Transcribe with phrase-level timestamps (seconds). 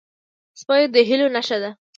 [0.61, 1.71] سپي د هیلو نښه ده.